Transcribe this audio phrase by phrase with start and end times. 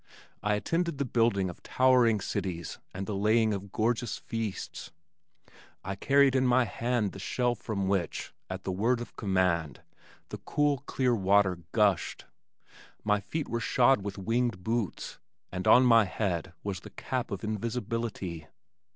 [0.41, 4.91] I attended the building of towered cities and the laying of gorgeous feasts.
[5.83, 9.81] I carried in my hand the shell from which, at the word of command,
[10.29, 12.25] the cool clear water gushed.
[13.03, 15.19] My feet were shod with winged boots,
[15.51, 18.47] and on my head was the Cap of Invisibility.